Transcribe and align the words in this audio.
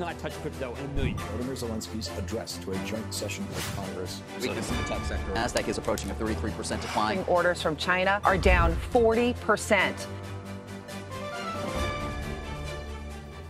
not 0.00 0.18
touch 0.18 0.32
crypto 0.42 0.74
in 0.74 0.84
a 0.84 0.88
million 0.94 1.16
years. 1.16 1.30
Vladimir 1.30 1.54
Zelensky's 1.54 2.10
address 2.18 2.58
to 2.64 2.72
a 2.72 2.76
joint 2.84 3.14
session 3.14 3.44
of 3.44 3.76
Congress. 3.76 4.20
Weakness 4.40 4.70
in 4.70 4.76
the 4.78 4.82
tech 4.84 5.04
sector. 5.04 5.32
NASDAQ 5.34 5.68
is 5.68 5.78
approaching 5.78 6.10
a 6.10 6.14
33% 6.14 6.80
decline. 6.80 7.24
Orders 7.28 7.62
from 7.62 7.76
China 7.76 8.20
are 8.24 8.38
down 8.38 8.74
40%. 8.92 9.94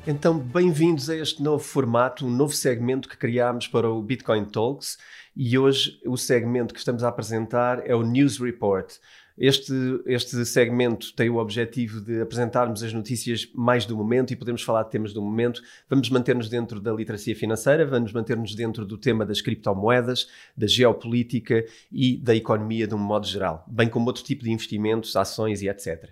Então, 0.07 0.39
bem-vindos 0.39 1.09
a 1.09 1.17
este 1.17 1.43
novo 1.43 1.63
formato, 1.63 2.27
um 2.27 2.31
novo 2.31 2.53
segmento 2.53 3.09
que 3.09 3.17
criámos 3.17 3.69
para 3.69 3.89
o 3.89 4.03
Bitcoin 4.03 4.45
Talks 4.45 4.99
e 5.37 5.57
hoje 5.57 6.01
o 6.05 6.17
segmento 6.17 6.75
que 6.75 6.81
estamos 6.81 7.05
a 7.05 7.09
apresentar 7.09 7.87
é 7.87 7.95
o 7.95 8.03
News 8.03 8.39
Report. 8.39 8.93
Este, 9.41 9.73
este 10.05 10.45
segmento 10.45 11.15
tem 11.15 11.31
o 11.31 11.39
objetivo 11.39 11.99
de 11.99 12.21
apresentarmos 12.21 12.83
as 12.83 12.93
notícias 12.93 13.49
mais 13.55 13.87
do 13.87 13.97
momento 13.97 14.35
e 14.35 14.37
podemos 14.37 14.61
falar 14.61 14.83
de 14.83 14.91
temas 14.91 15.15
do 15.15 15.23
momento. 15.23 15.63
Vamos 15.89 16.11
manter-nos 16.11 16.51
dentro 16.51 16.79
da 16.79 16.93
literacia 16.93 17.35
financeira, 17.35 17.87
vamos 17.87 18.13
manter-nos 18.13 18.55
dentro 18.55 18.85
do 18.85 18.99
tema 18.99 19.25
das 19.25 19.41
criptomoedas, 19.41 20.29
da 20.55 20.67
geopolítica 20.67 21.65
e 21.91 22.19
da 22.19 22.37
economia 22.37 22.87
de 22.87 22.95
um 22.95 22.99
modo 22.99 23.27
geral, 23.27 23.65
bem 23.67 23.89
como 23.89 24.09
outro 24.09 24.23
tipo 24.23 24.45
de 24.45 24.51
investimentos, 24.51 25.17
ações 25.17 25.63
e 25.63 25.71
etc. 25.71 26.11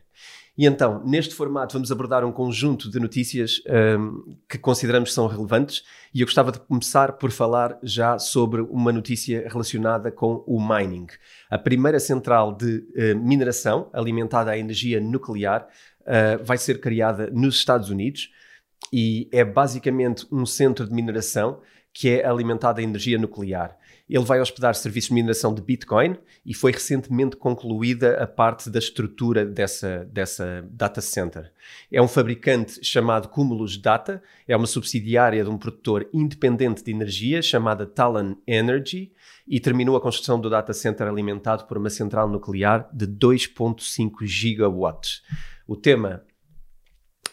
E 0.58 0.66
então, 0.66 1.00
neste 1.04 1.36
formato, 1.36 1.74
vamos 1.74 1.92
abordar 1.92 2.24
um 2.24 2.32
conjunto 2.32 2.90
de 2.90 2.98
notícias 2.98 3.62
um, 3.96 4.36
que 4.48 4.58
consideramos 4.58 5.14
são 5.14 5.28
relevantes 5.28 5.84
e 6.12 6.20
eu 6.20 6.26
gostava 6.26 6.50
de 6.50 6.58
começar 6.58 7.12
por 7.12 7.30
falar 7.30 7.78
já 7.80 8.18
sobre 8.18 8.62
uma 8.62 8.90
notícia 8.90 9.46
relacionada 9.48 10.10
com 10.10 10.42
o 10.48 10.60
mining. 10.60 11.06
A 11.48 11.56
primeira 11.56 12.00
central 12.00 12.56
de 12.56 12.78
uh, 12.78 13.16
mineração 13.16 13.88
alimentada 13.92 14.50
à 14.50 14.58
energia 14.58 15.00
nuclear 15.00 15.68
uh, 16.00 16.44
vai 16.44 16.58
ser 16.58 16.80
criada 16.80 17.30
nos 17.30 17.54
Estados 17.54 17.88
Unidos 17.88 18.28
e 18.92 19.28
é 19.30 19.44
basicamente 19.44 20.26
um 20.32 20.44
centro 20.44 20.88
de 20.88 20.92
mineração 20.92 21.60
que 21.92 22.08
é 22.08 22.26
alimentado 22.26 22.80
a 22.80 22.82
energia 22.82 23.16
nuclear. 23.16 23.76
Ele 24.08 24.24
vai 24.24 24.40
hospedar 24.40 24.74
serviços 24.74 25.08
de 25.08 25.14
mineração 25.14 25.52
de 25.54 25.60
Bitcoin 25.60 26.16
e 26.44 26.54
foi 26.54 26.72
recentemente 26.72 27.36
concluída 27.36 28.22
a 28.22 28.26
parte 28.26 28.70
da 28.70 28.78
estrutura 28.78 29.44
dessa, 29.44 30.08
dessa 30.10 30.66
data 30.70 31.00
center. 31.00 31.52
É 31.92 32.00
um 32.00 32.08
fabricante 32.08 32.84
chamado 32.84 33.28
Cumulus 33.28 33.76
Data, 33.76 34.22
é 34.46 34.56
uma 34.56 34.66
subsidiária 34.66 35.44
de 35.44 35.50
um 35.50 35.58
produtor 35.58 36.08
independente 36.12 36.82
de 36.82 36.90
energia 36.90 37.42
chamada 37.42 37.86
Talon 37.86 38.36
Energy 38.46 39.12
e 39.46 39.60
terminou 39.60 39.96
a 39.96 40.00
construção 40.00 40.40
do 40.40 40.48
data 40.48 40.72
center 40.72 41.06
alimentado 41.06 41.64
por 41.64 41.76
uma 41.76 41.90
central 41.90 42.28
nuclear 42.28 42.88
de 42.92 43.06
2.5 43.06 44.26
gigawatts. 44.26 45.22
O 45.66 45.76
tema 45.76 46.22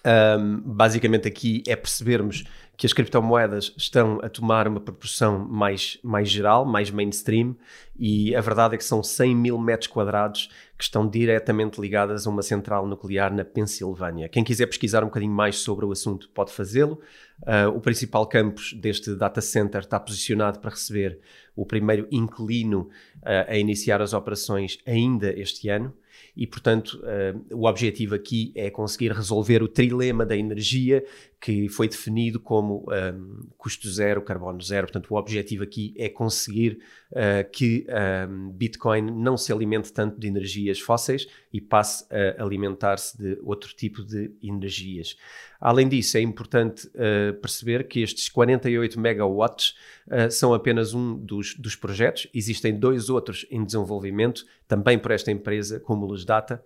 um, 0.05 0.61
basicamente 0.61 1.27
aqui 1.27 1.63
é 1.67 1.75
percebermos 1.75 2.43
que 2.77 2.85
as 2.85 2.93
criptomoedas 2.93 3.73
estão 3.77 4.19
a 4.21 4.29
tomar 4.29 4.67
uma 4.67 4.79
proporção 4.79 5.39
mais, 5.39 5.97
mais 6.03 6.29
geral, 6.29 6.65
mais 6.65 6.91
mainstream, 6.91 7.55
e 7.97 8.35
a 8.35 8.41
verdade 8.41 8.75
é 8.75 8.77
que 8.77 8.83
são 8.83 9.01
100 9.01 9.35
mil 9.35 9.57
metros 9.57 9.87
quadrados 9.87 10.49
que 10.77 10.83
estão 10.83 11.07
diretamente 11.07 11.79
ligadas 11.79 12.27
a 12.27 12.29
uma 12.29 12.41
central 12.41 12.85
nuclear 12.85 13.33
na 13.33 13.45
Pensilvânia. 13.45 14.27
Quem 14.27 14.43
quiser 14.43 14.65
pesquisar 14.67 15.03
um 15.03 15.07
bocadinho 15.07 15.31
mais 15.31 15.57
sobre 15.57 15.85
o 15.85 15.91
assunto 15.91 16.29
pode 16.29 16.51
fazê-lo. 16.51 16.99
Uh, 17.43 17.69
o 17.73 17.79
principal 17.79 18.25
campus 18.27 18.73
deste 18.73 19.15
data 19.15 19.39
center 19.39 19.81
está 19.81 19.99
posicionado 19.99 20.59
para 20.59 20.71
receber 20.71 21.19
o 21.55 21.65
primeiro 21.65 22.07
inquilino 22.11 22.89
uh, 23.21 23.49
a 23.49 23.57
iniciar 23.57 24.01
as 24.01 24.13
operações 24.13 24.77
ainda 24.85 25.31
este 25.39 25.69
ano 25.69 25.93
e, 26.35 26.45
portanto, 26.45 26.99
uh, 27.01 27.55
o 27.55 27.67
objetivo 27.67 28.15
aqui 28.15 28.51
é 28.55 28.69
conseguir 28.69 29.11
resolver 29.11 29.63
o 29.63 29.67
trilema 29.67 30.25
da 30.25 30.35
energia 30.35 31.03
que 31.39 31.69
foi 31.69 31.87
definido 31.87 32.39
como 32.39 32.85
um, 32.89 33.47
custo 33.57 33.89
zero, 33.89 34.21
carbono 34.21 34.61
zero. 34.61 34.87
Portanto, 34.87 35.13
o 35.13 35.17
objetivo 35.17 35.63
aqui 35.63 35.93
é 35.97 36.09
conseguir 36.09 36.79
uh, 37.11 37.49
que 37.51 37.85
um, 38.29 38.51
Bitcoin 38.51 39.11
não 39.11 39.37
se 39.37 39.51
alimente 39.51 39.93
tanto 39.93 40.19
de 40.19 40.27
energias 40.27 40.79
fósseis 40.79 41.27
e 41.53 41.61
passe 41.61 42.05
a 42.11 42.43
alimentar-se 42.43 43.17
de 43.17 43.39
outro 43.43 43.73
tipo 43.75 44.03
de 44.03 44.31
energias. 44.41 45.15
Além 45.59 45.87
disso, 45.87 46.17
é 46.17 46.21
importante 46.21 46.87
uh, 46.87 47.33
perceber 47.41 47.87
que 47.87 48.01
estes 48.01 48.29
48 48.29 48.99
megawatts 48.99 49.75
uh, 50.07 50.29
são 50.29 50.53
apenas 50.53 50.93
um 50.93 51.17
dos, 51.17 51.55
dos, 51.55 51.75
projetos. 51.75 52.27
Existem 52.33 52.77
dois 52.77 53.09
outros 53.09 53.45
em 53.49 53.63
desenvolvimento, 53.63 54.45
também 54.67 54.99
por 54.99 55.11
esta 55.11 55.31
empresa, 55.31 55.79
como 55.79 56.05
Luz 56.05 56.25
Data, 56.25 56.63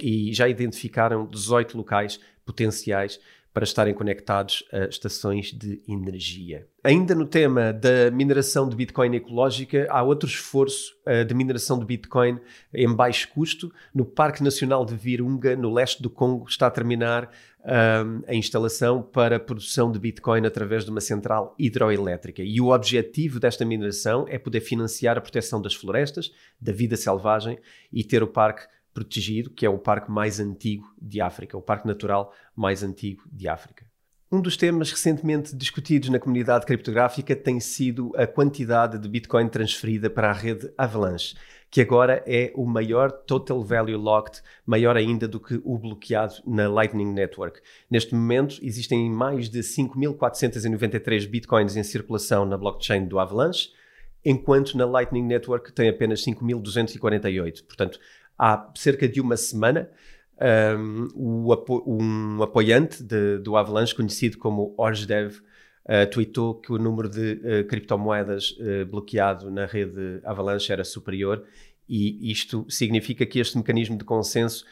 e 0.00 0.32
já 0.32 0.48
identificaram 0.48 1.26
18 1.26 1.76
locais 1.76 2.18
potenciais 2.44 3.20
para 3.52 3.64
estarem 3.64 3.92
conectados 3.92 4.64
a 4.72 4.86
estações 4.86 5.52
de 5.52 5.82
energia. 5.86 6.66
Ainda 6.82 7.14
no 7.14 7.26
tema 7.26 7.72
da 7.72 8.10
mineração 8.10 8.68
de 8.68 8.74
Bitcoin 8.74 9.14
ecológica, 9.14 9.86
há 9.90 10.02
outro 10.02 10.28
esforço 10.28 10.94
uh, 11.06 11.24
de 11.24 11.34
mineração 11.34 11.78
de 11.78 11.84
Bitcoin 11.84 12.40
em 12.74 12.92
baixo 12.92 13.28
custo. 13.28 13.72
No 13.94 14.04
Parque 14.04 14.42
Nacional 14.42 14.84
de 14.84 14.96
Virunga, 14.96 15.54
no 15.54 15.72
leste 15.72 16.02
do 16.02 16.08
Congo, 16.08 16.48
está 16.48 16.66
a 16.66 16.70
terminar 16.70 17.24
uh, 17.60 18.24
a 18.26 18.34
instalação 18.34 19.02
para 19.02 19.36
a 19.36 19.40
produção 19.40 19.92
de 19.92 19.98
Bitcoin 19.98 20.46
através 20.46 20.84
de 20.84 20.90
uma 20.90 21.00
central 21.00 21.54
hidroelétrica. 21.58 22.42
E 22.42 22.60
o 22.60 22.72
objetivo 22.72 23.38
desta 23.38 23.64
mineração 23.64 24.24
é 24.28 24.38
poder 24.38 24.60
financiar 24.60 25.18
a 25.18 25.20
proteção 25.20 25.60
das 25.60 25.74
florestas, 25.74 26.32
da 26.60 26.72
vida 26.72 26.96
selvagem 26.96 27.58
e 27.92 28.02
ter 28.02 28.22
o 28.22 28.26
parque 28.26 28.66
protegido, 28.92 29.50
que 29.50 29.66
é 29.66 29.70
o 29.70 29.78
parque 29.78 30.10
mais 30.10 30.38
antigo 30.40 30.86
de 31.00 31.20
África, 31.20 31.56
o 31.56 31.62
parque 31.62 31.86
natural 31.86 32.32
mais 32.54 32.82
antigo 32.82 33.22
de 33.30 33.48
África. 33.48 33.86
Um 34.30 34.40
dos 34.40 34.56
temas 34.56 34.90
recentemente 34.90 35.54
discutidos 35.54 36.08
na 36.08 36.18
comunidade 36.18 36.64
criptográfica 36.64 37.36
tem 37.36 37.60
sido 37.60 38.12
a 38.16 38.26
quantidade 38.26 38.98
de 38.98 39.06
Bitcoin 39.06 39.46
transferida 39.46 40.08
para 40.08 40.30
a 40.30 40.32
rede 40.32 40.72
Avalanche, 40.78 41.34
que 41.70 41.82
agora 41.82 42.22
é 42.26 42.50
o 42.54 42.64
maior 42.64 43.12
total 43.12 43.62
value 43.62 43.98
locked, 43.98 44.40
maior 44.64 44.96
ainda 44.96 45.28
do 45.28 45.38
que 45.38 45.60
o 45.62 45.76
bloqueado 45.76 46.36
na 46.46 46.66
Lightning 46.66 47.12
Network. 47.12 47.60
Neste 47.90 48.14
momento, 48.14 48.58
existem 48.62 49.10
mais 49.10 49.50
de 49.50 49.60
5.493 49.60 51.28
Bitcoins 51.28 51.76
em 51.76 51.82
circulação 51.82 52.46
na 52.46 52.56
blockchain 52.56 53.04
do 53.04 53.18
Avalanche, 53.18 53.68
enquanto 54.24 54.78
na 54.78 54.86
Lightning 54.86 55.26
Network 55.26 55.72
tem 55.72 55.88
apenas 55.88 56.24
5.248. 56.24 57.64
Portanto, 57.66 57.98
há 58.38 58.70
cerca 58.74 59.08
de 59.08 59.20
uma 59.20 59.36
semana, 59.36 59.88
um, 60.78 61.52
apo 61.52 61.82
um 61.86 62.42
apoiante 62.42 63.02
de, 63.02 63.38
do 63.38 63.56
Avalanche, 63.56 63.94
conhecido 63.94 64.38
como 64.38 64.74
Orsdev, 64.76 65.36
uh, 65.84 66.10
tweetou 66.10 66.54
que 66.54 66.72
o 66.72 66.78
número 66.78 67.08
de 67.08 67.34
uh, 67.34 67.66
criptomoedas 67.66 68.52
uh, 68.52 68.86
bloqueado 68.86 69.50
na 69.50 69.66
rede 69.66 70.20
Avalanche 70.24 70.72
era 70.72 70.84
superior 70.84 71.44
e 71.88 72.30
isto 72.30 72.64
significa 72.70 73.26
que 73.26 73.38
este 73.38 73.56
mecanismo 73.56 73.98
de 73.98 74.04
consenso 74.04 74.64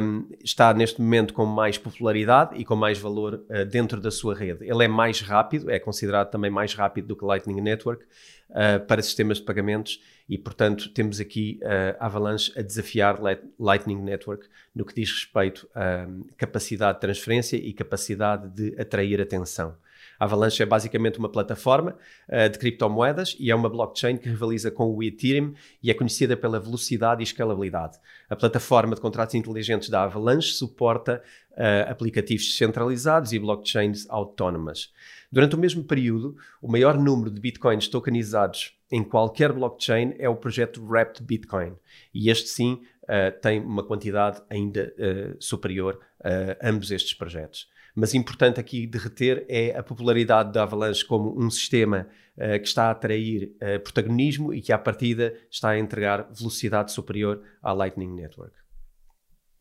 um, 0.00 0.28
está 0.40 0.72
neste 0.74 1.00
momento 1.00 1.32
com 1.32 1.44
mais 1.46 1.78
popularidade 1.78 2.56
e 2.60 2.64
com 2.64 2.76
mais 2.76 2.98
valor 2.98 3.44
uh, 3.48 3.64
dentro 3.64 4.00
da 4.00 4.10
sua 4.10 4.34
rede. 4.34 4.64
Ele 4.64 4.84
é 4.84 4.88
mais 4.88 5.20
rápido, 5.20 5.70
é 5.70 5.78
considerado 5.78 6.30
também 6.30 6.50
mais 6.50 6.74
rápido 6.74 7.08
do 7.08 7.16
que 7.16 7.24
Lightning 7.24 7.60
Network 7.60 8.04
uh, 8.50 8.86
para 8.86 9.02
sistemas 9.02 9.38
de 9.38 9.44
pagamentos 9.44 10.00
e, 10.30 10.38
portanto, 10.38 10.88
temos 10.94 11.20
aqui 11.20 11.60
Avalanche 11.98 12.52
a 12.56 12.62
desafiar 12.62 13.20
Lightning 13.58 14.00
Network 14.00 14.46
no 14.74 14.84
que 14.84 14.94
diz 14.94 15.10
respeito 15.10 15.68
à 15.74 16.06
capacidade 16.36 16.98
de 16.98 17.00
transferência 17.00 17.56
e 17.56 17.72
capacidade 17.72 18.48
de 18.48 18.80
atrair 18.80 19.20
atenção. 19.20 19.76
A 20.20 20.24
Avalanche 20.24 20.62
é 20.62 20.66
basicamente 20.66 21.18
uma 21.18 21.30
plataforma 21.30 21.96
uh, 22.28 22.48
de 22.50 22.58
criptomoedas 22.58 23.34
e 23.40 23.50
é 23.50 23.54
uma 23.54 23.70
blockchain 23.70 24.18
que 24.18 24.28
rivaliza 24.28 24.70
com 24.70 24.94
o 24.94 25.02
Ethereum 25.02 25.54
e 25.82 25.90
é 25.90 25.94
conhecida 25.94 26.36
pela 26.36 26.60
velocidade 26.60 27.22
e 27.22 27.24
escalabilidade. 27.24 27.98
A 28.28 28.36
plataforma 28.36 28.94
de 28.94 29.00
contratos 29.00 29.34
inteligentes 29.34 29.88
da 29.88 30.02
Avalanche 30.02 30.52
suporta 30.52 31.22
uh, 31.52 31.90
aplicativos 31.90 32.46
descentralizados 32.46 33.32
e 33.32 33.38
blockchains 33.38 34.08
autónomas. 34.10 34.92
Durante 35.32 35.54
o 35.54 35.58
mesmo 35.58 35.84
período, 35.84 36.36
o 36.60 36.70
maior 36.70 36.98
número 36.98 37.30
de 37.30 37.40
bitcoins 37.40 37.88
tokenizados 37.88 38.78
em 38.90 39.04
qualquer 39.04 39.52
blockchain 39.52 40.14
é 40.18 40.28
o 40.28 40.36
projeto 40.36 40.84
Wrapped 40.84 41.22
Bitcoin. 41.22 41.76
E 42.12 42.28
este 42.28 42.48
sim 42.48 42.82
uh, 43.04 43.40
tem 43.40 43.60
uma 43.60 43.84
quantidade 43.84 44.42
ainda 44.50 44.92
uh, 44.98 45.36
superior 45.42 46.00
a 46.22 46.68
ambos 46.68 46.90
estes 46.90 47.14
projetos. 47.14 47.68
Mas 47.94 48.14
importante 48.14 48.60
aqui 48.60 48.86
de 48.86 48.98
reter 48.98 49.44
é 49.48 49.76
a 49.76 49.82
popularidade 49.82 50.52
da 50.52 50.62
Avalanche 50.62 51.04
como 51.04 51.38
um 51.40 51.50
sistema 51.50 52.06
uh, 52.36 52.60
que 52.60 52.66
está 52.66 52.84
a 52.84 52.90
atrair 52.90 53.52
protagonismo 53.82 54.52
e 54.52 54.60
que, 54.60 54.72
à 54.72 54.78
partida, 54.78 55.34
está 55.50 55.70
a 55.70 55.78
entregar 55.78 56.28
velocidade 56.32 56.92
superior 56.92 57.42
à 57.62 57.72
Lightning 57.72 58.14
Network. 58.14 58.59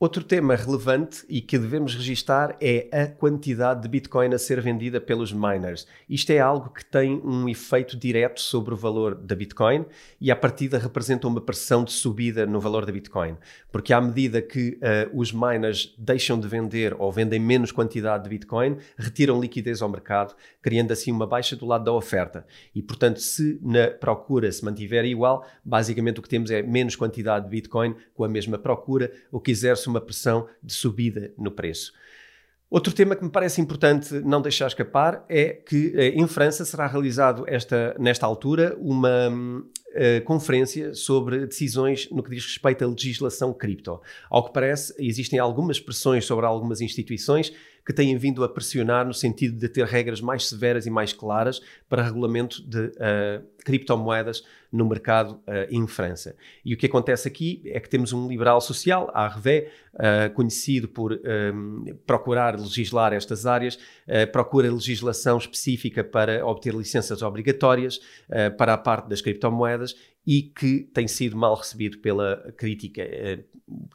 Outro 0.02 0.24
tema 0.24 0.56
relevante 0.56 1.26
e 1.28 1.42
que 1.42 1.60
devemos 1.60 1.94
registar 1.94 2.56
é 2.62 2.88
a 2.90 3.06
quantidade 3.06 3.82
de 3.82 3.90
Bitcoin 3.90 4.34
a 4.34 4.38
ser 4.38 4.62
vendida 4.62 5.02
pelos 5.02 5.34
miners. 5.34 5.86
Isto 6.10 6.32
é 6.32 6.40
algo 6.40 6.70
que 6.70 6.86
tem 6.86 7.22
um 7.22 7.50
efeito 7.50 7.98
direto 7.98 8.40
sobre 8.40 8.74
o 8.74 8.78
valor 8.78 9.14
da 9.14 9.36
Bitcoin 9.36 9.86
e, 10.22 10.32
à 10.32 10.38
partida, 10.38 10.80
representa 10.80 11.28
uma 11.28 11.42
pressão 11.42 11.84
de 11.84 11.92
subida 11.92 12.46
no 12.46 12.62
valor 12.62 12.86
da 12.86 12.94
Bitcoin. 12.94 13.36
Porque, 13.74 13.92
à 13.92 14.00
medida 14.00 14.42
que 14.42 14.80
uh, 14.80 15.20
os 15.20 15.34
miners 15.34 15.94
deixam 15.98 16.40
de 16.40 16.48
vender 16.48 16.96
ou 16.98 17.12
vendem 17.12 17.38
menos 17.38 17.74
quantidade 17.74 18.24
de 18.24 18.30
Bitcoin, 18.30 18.78
retiram 18.98 19.42
liquidez 19.42 19.82
ao 19.82 19.90
mercado, 19.90 20.34
criando 20.62 20.94
assim 20.94 21.12
uma 21.12 21.28
baixa 21.28 21.58
do 21.58 21.66
lado 21.66 21.84
da 21.84 21.92
oferta. 21.92 22.46
E, 22.74 22.82
portanto, 22.82 23.20
se 23.20 23.60
na 23.62 23.90
procura 23.90 24.50
se 24.50 24.64
mantiver 24.64 25.04
igual, 25.04 25.46
basicamente 25.62 26.22
o 26.22 26.24
que 26.24 26.30
temos 26.30 26.50
é 26.52 26.62
menos 26.62 26.96
quantidade 26.96 27.44
de 27.44 27.52
Bitcoin 27.52 27.98
com 28.14 28.24
a 28.24 28.30
mesma 28.30 28.58
procura, 28.58 29.12
o 29.30 29.42
que 29.42 29.52
exerce 29.52 29.89
uma 29.90 30.02
pressão 30.02 30.48
de 30.64 30.74
subida 30.74 31.34
no 31.38 31.52
preço. 31.52 31.92
Outro 32.70 32.94
tema 32.94 33.16
que 33.16 33.24
me 33.24 33.32
parece 33.32 33.60
importante 33.60 34.14
não 34.20 34.42
deixar 34.42 34.68
escapar 34.68 35.26
é 35.28 35.54
que 35.54 35.92
eh, 35.96 36.10
em 36.10 36.28
França 36.28 36.64
será 36.64 36.86
realizado 36.86 37.44
esta, 37.48 37.96
nesta 37.98 38.28
altura 38.28 38.78
uma 38.80 39.28
uh, 39.30 40.24
conferência 40.24 40.94
sobre 40.94 41.48
decisões 41.48 42.08
no 42.12 42.22
que 42.22 42.30
diz 42.30 42.46
respeito 42.46 42.86
à 42.86 42.88
legislação 42.88 43.52
cripto. 43.54 44.00
Ao 44.30 44.46
que 44.46 44.54
parece, 44.54 44.94
existem 45.00 45.40
algumas 45.40 45.80
pressões 45.80 46.26
sobre 46.26 46.46
algumas 46.46 46.80
instituições 46.80 47.52
que 47.90 47.94
têm 47.94 48.16
vindo 48.20 48.44
a 48.44 48.48
pressionar 48.48 49.04
no 49.04 49.16
sentido 49.16 49.58
de 49.58 49.68
ter 49.68 49.84
regras 49.84 50.22
mais 50.22 50.48
severas 50.48 50.86
e 50.86 50.92
mais 50.92 51.12
claras 51.12 51.60
para 51.90 52.04
regulamento 52.04 52.62
de 52.62 52.86
uh, 52.86 53.44
criptomoedas 53.66 54.44
no 54.72 54.88
mercado 54.88 55.42
uh, 55.48 55.66
em 55.72 55.88
França. 55.88 56.36
E 56.64 56.72
o 56.76 56.78
que 56.78 56.86
acontece 56.86 57.28
aqui 57.28 57.64
é 57.66 57.80
que 57.80 57.90
temos 57.90 58.14
um 58.14 58.28
liberal 58.28 58.62
social, 58.62 59.10
a 59.12 59.24
Arvé, 59.24 59.72
uh, 59.96 60.32
conhecido 60.36 60.88
por 60.88 61.14
um, 61.14 61.84
procurar 62.06 62.60
legislar 62.60 63.12
estas 63.12 63.48
áreas, 63.48 63.80
procura 64.32 64.72
legislação 64.72 65.40
específica 65.40 66.04
para 66.04 66.46
obter 66.46 66.76
licenças 66.76 67.24
obrigatórias 67.24 68.00
para 68.58 68.74
a 68.74 68.78
parte 68.78 69.10
das 69.10 69.20
criptomoedas 69.20 69.96
e 70.30 70.44
que 70.44 70.82
tem 70.94 71.08
sido 71.08 71.36
mal 71.36 71.56
recebido 71.56 71.98
pela 71.98 72.54
crítica, 72.56 73.02
eh, 73.02 73.40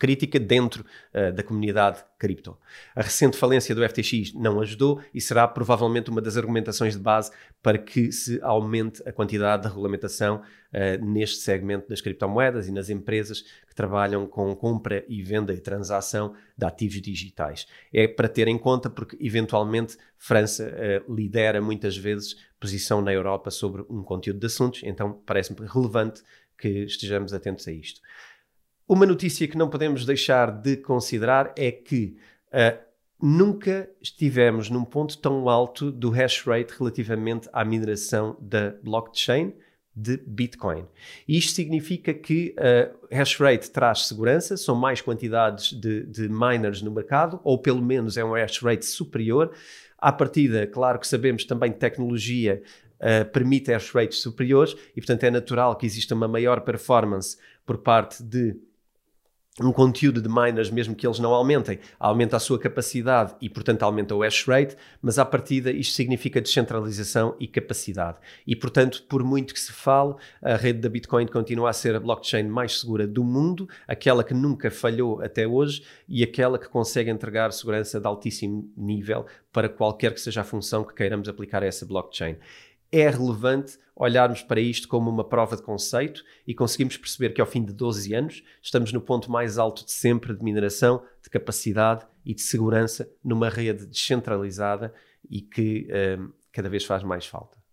crítica 0.00 0.40
dentro 0.40 0.84
eh, 1.12 1.30
da 1.30 1.44
comunidade 1.44 2.02
cripto. 2.18 2.58
A 2.92 3.02
recente 3.02 3.36
falência 3.36 3.72
do 3.72 3.88
FTX 3.88 4.34
não 4.34 4.60
ajudou 4.60 5.00
e 5.14 5.20
será 5.20 5.46
provavelmente 5.46 6.10
uma 6.10 6.20
das 6.20 6.36
argumentações 6.36 6.94
de 6.94 7.00
base 7.00 7.30
para 7.62 7.78
que 7.78 8.10
se 8.10 8.40
aumente 8.42 9.00
a 9.08 9.12
quantidade 9.12 9.62
de 9.62 9.68
regulamentação 9.68 10.42
uh, 10.72 11.04
neste 11.04 11.36
segmento 11.36 11.88
das 11.88 12.00
criptomoedas 12.00 12.66
e 12.66 12.72
nas 12.72 12.90
empresas 12.90 13.42
que 13.68 13.74
trabalham 13.74 14.26
com 14.26 14.56
compra 14.56 15.04
e 15.08 15.22
venda 15.22 15.52
e 15.52 15.60
transação 15.60 16.34
de 16.58 16.66
ativos 16.66 17.00
digitais. 17.00 17.66
É 17.92 18.08
para 18.08 18.28
ter 18.28 18.48
em 18.48 18.58
conta 18.58 18.90
porque, 18.90 19.16
eventualmente, 19.20 19.96
França 20.18 20.74
lidera 21.08 21.60
muitas 21.60 21.96
vezes 21.96 22.36
posição 22.64 23.02
na 23.02 23.12
Europa 23.12 23.50
sobre 23.50 23.84
um 23.90 24.02
conteúdo 24.02 24.40
de 24.40 24.46
assuntos, 24.46 24.80
então 24.84 25.20
parece-me 25.26 25.68
relevante 25.68 26.22
que 26.56 26.68
estejamos 26.84 27.34
atentos 27.34 27.68
a 27.68 27.72
isto. 27.72 28.00
Uma 28.88 29.04
notícia 29.04 29.46
que 29.46 29.58
não 29.58 29.68
podemos 29.68 30.06
deixar 30.06 30.50
de 30.50 30.78
considerar 30.78 31.52
é 31.58 31.70
que 31.70 32.16
uh, 32.48 32.82
nunca 33.20 33.90
estivemos 34.00 34.70
num 34.70 34.82
ponto 34.82 35.18
tão 35.18 35.46
alto 35.46 35.92
do 35.92 36.08
hash 36.08 36.42
rate 36.46 36.72
relativamente 36.78 37.50
à 37.52 37.62
mineração 37.66 38.34
da 38.40 38.70
blockchain 38.82 39.52
de 39.94 40.16
Bitcoin. 40.26 40.84
Isto 41.28 41.52
significa 41.52 42.12
que 42.12 42.54
uh, 42.58 43.06
hash 43.14 43.38
rate 43.38 43.70
traz 43.70 44.06
segurança, 44.06 44.56
são 44.56 44.74
mais 44.74 45.00
quantidades 45.00 45.72
de, 45.72 46.04
de, 46.04 46.28
miners 46.28 46.82
no 46.82 46.90
mercado, 46.90 47.40
ou 47.44 47.58
pelo 47.58 47.80
menos 47.80 48.16
é 48.16 48.24
um 48.24 48.32
hash 48.32 48.60
rate 48.60 48.84
superior. 48.84 49.52
À 49.96 50.12
partida, 50.12 50.66
claro 50.66 50.98
que 50.98 51.06
sabemos 51.06 51.44
também 51.44 51.72
que 51.72 51.78
tecnologia 51.78 52.62
uh, 53.00 53.24
permite 53.30 53.72
hash 53.72 53.92
rates 53.92 54.18
superiores 54.18 54.74
e, 54.96 55.00
portanto, 55.00 55.24
é 55.24 55.30
natural 55.30 55.76
que 55.76 55.86
exista 55.86 56.14
uma 56.14 56.26
maior 56.26 56.60
performance 56.62 57.36
por 57.64 57.78
parte 57.78 58.22
de 58.22 58.56
um 59.60 59.72
conteúdo 59.72 60.20
de 60.20 60.28
miners, 60.28 60.68
mesmo 60.68 60.96
que 60.96 61.06
eles 61.06 61.20
não 61.20 61.32
aumentem, 61.32 61.78
aumenta 61.98 62.36
a 62.36 62.40
sua 62.40 62.58
capacidade 62.58 63.36
e, 63.40 63.48
portanto, 63.48 63.84
aumenta 63.84 64.12
o 64.12 64.22
hash 64.22 64.44
rate, 64.48 64.76
mas 65.00 65.16
à 65.16 65.24
partida 65.24 65.70
isto 65.70 65.94
significa 65.94 66.40
descentralização 66.40 67.36
e 67.38 67.46
capacidade. 67.46 68.18
E, 68.44 68.56
portanto, 68.56 69.04
por 69.08 69.22
muito 69.22 69.54
que 69.54 69.60
se 69.60 69.72
fale, 69.72 70.14
a 70.42 70.56
rede 70.56 70.80
da 70.80 70.88
Bitcoin 70.88 71.28
continua 71.28 71.70
a 71.70 71.72
ser 71.72 71.94
a 71.94 72.00
blockchain 72.00 72.48
mais 72.48 72.80
segura 72.80 73.06
do 73.06 73.22
mundo, 73.22 73.68
aquela 73.86 74.24
que 74.24 74.34
nunca 74.34 74.72
falhou 74.72 75.22
até 75.22 75.46
hoje 75.46 75.84
e 76.08 76.24
aquela 76.24 76.58
que 76.58 76.68
consegue 76.68 77.10
entregar 77.10 77.52
segurança 77.52 78.00
de 78.00 78.06
altíssimo 78.08 78.72
nível 78.76 79.24
para 79.52 79.68
qualquer 79.68 80.12
que 80.12 80.20
seja 80.20 80.40
a 80.40 80.44
função 80.44 80.82
que 80.82 80.94
queiramos 80.94 81.28
aplicar 81.28 81.62
a 81.62 81.66
essa 81.66 81.86
blockchain 81.86 82.36
é 82.94 83.10
relevante 83.10 83.76
olharmos 83.96 84.42
para 84.42 84.60
isto 84.60 84.86
como 84.86 85.10
uma 85.10 85.24
prova 85.24 85.56
de 85.56 85.62
conceito 85.62 86.24
e 86.46 86.54
conseguimos 86.54 86.96
perceber 86.96 87.30
que 87.30 87.40
ao 87.40 87.46
fim 87.46 87.64
de 87.64 87.72
12 87.72 88.14
anos 88.14 88.42
estamos 88.62 88.92
no 88.92 89.00
ponto 89.00 89.30
mais 89.30 89.58
alto 89.58 89.84
de 89.84 89.90
sempre 89.90 90.34
de 90.34 90.44
mineração, 90.44 91.02
de 91.22 91.28
capacidade 91.28 92.06
e 92.24 92.32
de 92.34 92.42
segurança 92.42 93.08
numa 93.22 93.48
rede 93.48 93.86
descentralizada 93.86 94.94
e 95.28 95.40
que 95.40 95.88
um, 96.18 96.32
cada 96.52 96.68
vez 96.68 96.84
faz 96.84 97.02
mais 97.02 97.26
falta. 97.26 97.63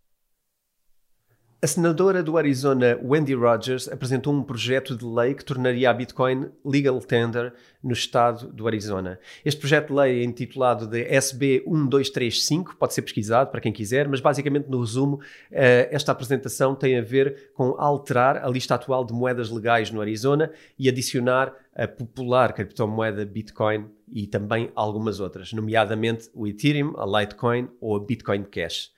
A 1.64 1.68
senadora 1.68 2.24
do 2.24 2.40
Arizona, 2.40 3.00
Wendy 3.04 3.36
Rogers, 3.36 3.88
apresentou 3.88 4.34
um 4.34 4.42
projeto 4.42 4.98
de 4.98 5.06
lei 5.06 5.36
que 5.36 5.46
tornaria 5.46 5.92
a 5.92 5.94
Bitcoin 5.94 6.50
legal 6.66 7.00
tender 7.02 7.54
no 7.84 7.94
estado 7.94 8.52
do 8.52 8.66
Arizona. 8.66 9.20
Este 9.46 9.60
projeto 9.60 9.90
de 9.90 9.94
lei 9.94 10.22
é 10.22 10.24
intitulado 10.24 10.88
de 10.88 11.04
SB 11.04 11.64
1235, 11.68 12.76
pode 12.78 12.96
ser 12.96 13.04
pesquisado 13.04 13.52
para 13.52 13.62
quem 13.62 13.72
quiser, 13.72 14.08
mas 14.08 14.20
basicamente, 14.20 14.72
no 14.72 14.80
resumo, 14.80 15.20
eh, 15.52 15.88
esta 15.92 16.12
apresentação 16.12 16.74
tem 16.74 16.98
a 16.98 17.02
ver 17.04 17.52
com 17.54 17.76
alterar 17.78 18.44
a 18.44 18.50
lista 18.50 18.74
atual 18.74 19.06
de 19.06 19.14
moedas 19.14 19.52
legais 19.52 19.92
no 19.92 20.02
Arizona 20.02 20.52
e 20.80 20.90
adicionar 20.90 21.54
a 21.76 21.88
popular 21.88 22.54
criptomoeda 22.54 23.24
Bitcoin 23.24 23.86
e 24.12 24.26
também 24.26 24.72
algumas 24.74 25.20
outras, 25.20 25.54
nomeadamente 25.54 26.28
o 26.34 26.48
Ethereum, 26.48 26.96
a 26.98 27.06
Litecoin 27.06 27.70
ou 27.80 27.96
a 27.96 28.00
Bitcoin 28.00 28.46
Cash. 28.46 28.90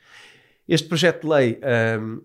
Este 0.66 0.88
projeto 0.88 1.24
de 1.24 1.28
lei 1.28 1.60
um, 2.00 2.22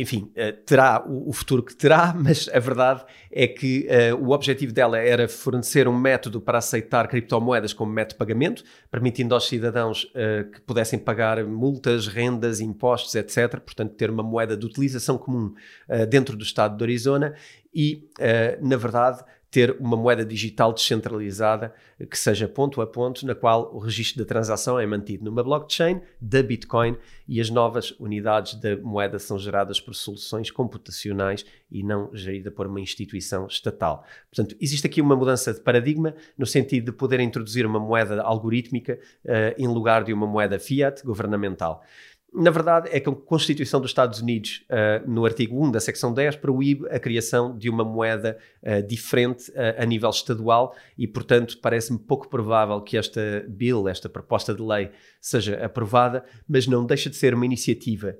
enfim, 0.00 0.30
uh, 0.36 0.52
terá 0.64 1.04
o, 1.06 1.32
futuro 1.32 1.62
que 1.62 1.74
terá, 1.74 2.12
mas 2.16 2.48
a 2.52 2.58
verdade 2.58 3.04
é 3.30 3.46
que 3.46 3.86
uh, 3.86 4.16
o 4.16 4.30
objetivo 4.30 4.72
dela 4.72 4.98
era 4.98 5.28
fornecer 5.28 5.86
um 5.86 5.96
método 5.96 6.40
para 6.40 6.58
aceitar 6.58 7.08
criptomoedas 7.08 7.72
como 7.72 7.92
método 7.92 8.14
de 8.14 8.18
pagamento, 8.18 8.64
permitindo 8.90 9.34
aos 9.34 9.46
cidadãos 9.46 10.04
uh, 10.04 10.50
que 10.50 10.60
pudessem 10.60 10.98
pagar 10.98 11.44
multas, 11.44 12.06
rendas, 12.06 12.60
impostos, 12.60 13.14
etc. 13.14 13.60
Portanto, 13.60 13.94
ter 13.94 14.10
uma 14.10 14.22
moeda 14.22 14.56
de 14.56 14.66
utilização 14.66 15.18
comum 15.18 15.54
dentro 16.08 16.36
do 16.36 16.42
estado 16.42 16.76
de 16.76 16.84
Arizona 16.84 17.34
e, 17.74 18.08
na 18.60 18.76
verdade, 18.76 19.22
ter 19.54 19.76
uma 19.78 19.96
moeda 19.96 20.24
digital 20.24 20.72
descentralizada 20.72 21.72
que 22.10 22.18
seja 22.18 22.48
ponto 22.48 22.82
a 22.82 22.86
ponto, 22.88 23.24
na 23.24 23.36
qual 23.36 23.72
o 23.72 23.78
registro 23.78 24.18
da 24.18 24.28
transação 24.28 24.80
é 24.80 24.84
mantido 24.84 25.24
numa 25.24 25.44
blockchain 25.44 26.00
da 26.20 26.42
Bitcoin 26.42 26.96
e 27.28 27.40
as 27.40 27.50
novas 27.50 27.92
unidades 28.00 28.56
da 28.56 28.76
moeda 28.76 29.16
são 29.16 29.38
geradas 29.38 29.80
por 29.80 29.94
soluções 29.94 30.50
computacionais 30.50 31.46
e 31.70 31.84
não 31.84 32.10
gerida 32.12 32.50
por 32.50 32.66
uma 32.66 32.80
instituição 32.80 33.46
estatal. 33.46 34.04
Portanto, 34.28 34.56
existe 34.60 34.88
aqui 34.88 35.00
uma 35.00 35.14
mudança 35.14 35.54
de 35.54 35.60
paradigma 35.60 36.16
no 36.36 36.46
sentido 36.46 36.86
de 36.86 36.92
poder 36.92 37.20
introduzir 37.20 37.64
uma 37.64 37.78
moeda 37.78 38.20
algorítmica 38.22 38.98
uh, 39.24 39.54
em 39.56 39.68
lugar 39.68 40.02
de 40.02 40.12
uma 40.12 40.26
moeda 40.26 40.58
fiat 40.58 41.00
governamental 41.04 41.80
na 42.34 42.50
verdade, 42.50 42.88
é 42.90 42.98
que 42.98 43.08
a 43.08 43.14
Constituição 43.14 43.80
dos 43.80 43.90
Estados 43.90 44.20
Unidos, 44.20 44.66
uh, 44.68 45.08
no 45.08 45.24
artigo 45.24 45.64
1 45.64 45.70
da 45.70 45.78
secção 45.78 46.12
10, 46.12 46.36
proíbe 46.36 46.88
a 46.88 46.98
criação 46.98 47.56
de 47.56 47.70
uma 47.70 47.84
moeda 47.84 48.36
uh, 48.60 48.82
diferente 48.82 49.52
uh, 49.52 49.80
a 49.80 49.84
nível 49.84 50.10
estadual 50.10 50.74
e, 50.98 51.06
portanto, 51.06 51.56
parece-me 51.62 51.98
pouco 51.98 52.28
provável 52.28 52.80
que 52.80 52.96
esta 52.96 53.44
bill, 53.48 53.88
esta 53.88 54.08
proposta 54.08 54.52
de 54.52 54.60
lei, 54.60 54.90
seja 55.20 55.64
aprovada, 55.64 56.24
mas 56.48 56.66
não 56.66 56.84
deixa 56.84 57.08
de 57.08 57.14
ser 57.14 57.34
uma 57.34 57.46
iniciativa 57.46 58.16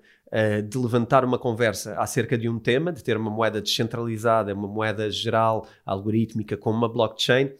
de 0.68 0.76
levantar 0.78 1.24
uma 1.24 1.38
conversa 1.38 1.94
acerca 1.96 2.36
de 2.36 2.48
um 2.48 2.58
tema, 2.58 2.90
de 2.90 3.04
ter 3.04 3.16
uma 3.16 3.30
moeda 3.30 3.60
descentralizada, 3.62 4.52
uma 4.52 4.66
moeda 4.66 5.08
geral, 5.08 5.68
algorítmica, 5.86 6.56
como 6.56 6.76
uma 6.76 6.92
blockchain, 6.92 7.52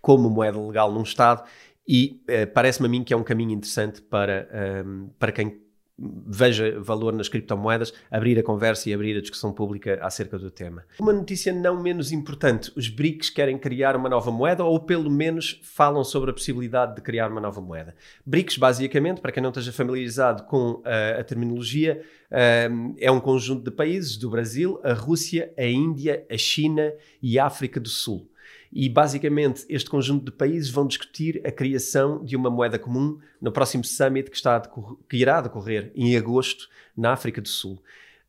como 0.00 0.28
moeda 0.28 0.60
legal 0.60 0.90
num 0.90 1.02
Estado 1.02 1.44
e 1.92 2.22
uh, 2.28 2.46
parece-me 2.54 2.86
a 2.86 2.88
mim 2.88 3.02
que 3.02 3.12
é 3.12 3.16
um 3.16 3.24
caminho 3.24 3.50
interessante 3.50 4.00
para, 4.00 4.48
um, 4.52 4.56
ehm, 4.56 5.10
para 5.18 5.32
quem 5.32 5.60
veja 5.98 6.80
valor 6.80 7.12
nas 7.12 7.28
criptomoedas, 7.28 7.92
abrir 8.08 8.38
a 8.38 8.44
conversa 8.44 8.88
e 8.88 8.94
abrir 8.94 9.16
a 9.16 9.20
discussão 9.20 9.52
pública 9.52 9.98
acerca 10.00 10.38
do 10.38 10.52
tema. 10.52 10.84
Uma 11.00 11.12
notícia 11.12 11.52
não 11.52 11.82
menos 11.82 12.12
importante: 12.12 12.70
os 12.76 12.88
BRICS 12.88 13.30
querem 13.30 13.58
criar 13.58 13.96
uma 13.96 14.08
nova 14.08 14.30
moeda 14.30 14.64
ou 14.64 14.78
pelo 14.78 15.10
menos 15.10 15.60
falam 15.64 16.04
sobre 16.04 16.30
a 16.30 16.32
possibilidade 16.32 16.94
de 16.94 17.02
criar 17.02 17.28
uma 17.28 17.40
nova 17.40 17.60
moeda. 17.60 17.96
BRICS, 18.24 18.56
basicamente, 18.56 19.20
para 19.20 19.32
quem 19.32 19.42
não 19.42 19.50
esteja 19.50 19.72
familiarizado 19.72 20.44
com 20.44 20.74
uh, 20.74 21.18
a 21.18 21.24
terminologia, 21.24 22.00
uh, 22.30 22.94
é 22.98 23.10
um 23.10 23.18
conjunto 23.18 23.64
de 23.64 23.70
países 23.72 24.16
do 24.16 24.30
Brasil, 24.30 24.80
a 24.84 24.92
Rússia, 24.92 25.52
a 25.58 25.66
Índia, 25.66 26.24
a 26.30 26.38
China 26.38 26.92
e 27.20 27.36
a 27.36 27.46
África 27.46 27.80
do 27.80 27.88
Sul. 27.88 28.29
E 28.72 28.88
basicamente 28.88 29.64
este 29.68 29.90
conjunto 29.90 30.26
de 30.26 30.32
países 30.32 30.70
vão 30.70 30.86
discutir 30.86 31.40
a 31.44 31.50
criação 31.50 32.24
de 32.24 32.36
uma 32.36 32.50
moeda 32.50 32.78
comum 32.78 33.18
no 33.40 33.50
próximo 33.50 33.84
summit 33.84 34.30
que, 34.30 34.36
está 34.36 34.60
que 35.08 35.16
irá 35.16 35.40
decorrer 35.40 35.90
em 35.94 36.16
agosto 36.16 36.68
na 36.96 37.12
África 37.12 37.40
do 37.40 37.48
Sul. 37.48 37.82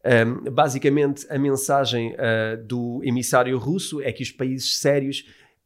Um, 0.03 0.51
basicamente, 0.51 1.27
a 1.29 1.37
mensagem 1.37 2.13
uh, 2.13 2.63
do 2.63 3.01
emissário 3.03 3.55
russo 3.59 4.01
é 4.01 4.11
que 4.11 4.23
os 4.23 4.31
países 4.31 4.79
sérios 4.79 5.25